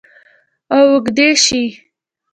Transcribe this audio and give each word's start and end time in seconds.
او 0.77 0.85
اوږدې 0.93 1.29
شي 1.43 1.63